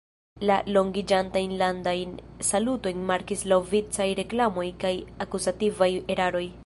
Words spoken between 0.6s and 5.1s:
longiĝantajn landajn salutojn markis laŭvicaj reklamoj kaj